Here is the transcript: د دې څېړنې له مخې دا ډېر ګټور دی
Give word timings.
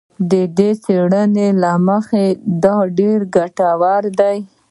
د 0.31 0.33
دې 0.57 0.69
څېړنې 0.83 1.47
له 1.61 1.71
مخې 1.87 2.25
دا 2.63 2.75
ډېر 2.97 3.17
ګټور 3.35 4.03
دی 4.19 4.37